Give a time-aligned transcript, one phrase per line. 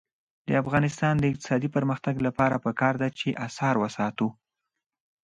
[0.47, 4.27] د افغانستان د اقتصادي پرمختګ لپاره پکار ده چې اثار وساتو.